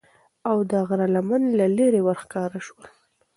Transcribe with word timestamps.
او 0.49 0.57
د 0.69 0.71
غره 0.87 1.07
لمن 1.15 1.41
له 1.59 1.65
لیری 1.77 2.01
ورښکاره 2.03 2.59
سول 2.67 2.85